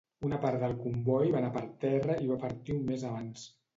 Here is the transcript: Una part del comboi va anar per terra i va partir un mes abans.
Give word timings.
Una 0.27 0.37
part 0.45 0.61
del 0.61 0.71
comboi 0.85 1.29
va 1.35 1.39
anar 1.41 1.51
per 1.57 1.63
terra 1.85 2.17
i 2.25 2.31
va 2.33 2.39
partir 2.47 2.77
un 2.77 2.85
mes 2.89 3.05
abans. 3.11 3.45